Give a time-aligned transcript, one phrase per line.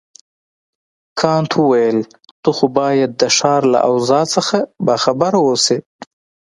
[1.19, 1.97] کانت وویل
[2.41, 5.77] ته خو باید د ښار له اوضاع نه باخبره اوسې.